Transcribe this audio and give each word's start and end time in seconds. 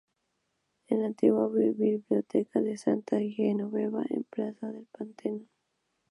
Es 0.87 0.97
contigua 0.97 1.45
a 1.45 1.49
la 1.49 1.69
Biblioteca 1.73 2.59
de 2.59 2.75
Santa-Genoveva, 2.75 4.03
en 4.09 4.21
la 4.21 4.29
plaza 4.31 4.71
del 4.71 4.87
Panteón. 4.87 5.47